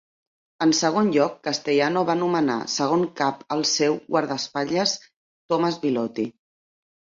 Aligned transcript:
En 0.65 0.71
segon 0.77 1.11
lloc, 1.15 1.35
Castellano 1.47 2.03
va 2.11 2.15
nomenar 2.23 2.57
segon 2.77 3.05
cap 3.21 3.45
el 3.59 3.63
seu 3.75 4.01
guardaespatlles 4.11 4.99
Thomas 5.05 5.83
Bilotti. 5.89 6.31